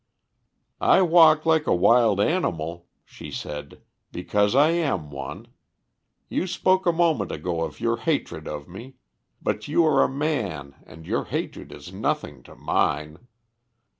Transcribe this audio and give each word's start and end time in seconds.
"I 0.79 1.03
walk 1.03 1.45
like 1.45 1.67
a 1.67 1.75
wild 1.75 2.19
animal," 2.19 2.87
she 3.05 3.29
said, 3.29 3.81
"because 4.11 4.55
I 4.55 4.71
am 4.71 5.11
one. 5.11 5.45
You 6.27 6.47
spoke 6.47 6.87
a 6.87 6.91
moment 6.91 7.31
ago 7.31 7.61
of 7.61 7.79
your 7.79 7.97
hatred 7.97 8.47
of 8.47 8.67
me; 8.67 8.95
but 9.43 9.67
you 9.67 9.85
are 9.85 10.01
a 10.03 10.09
man, 10.09 10.73
and 10.87 11.05
your 11.05 11.25
hatred 11.25 11.71
is 11.71 11.93
nothing 11.93 12.41
to 12.49 12.55
mine. 12.55 13.27